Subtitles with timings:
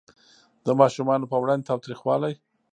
[0.65, 2.33] د ماشومانو په وړاندې تاوتریخوالی